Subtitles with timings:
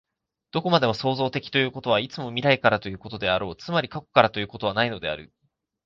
[0.49, 5.31] どこまでも創造的ということは、いつも未来からということであろう、つまり過去からということはないのである。